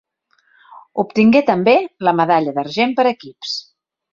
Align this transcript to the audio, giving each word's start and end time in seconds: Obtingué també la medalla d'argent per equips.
Obtingué 1.03 1.43
també 1.49 1.75
la 2.09 2.15
medalla 2.23 2.57
d'argent 2.59 2.99
per 3.01 3.07
equips. 3.15 3.57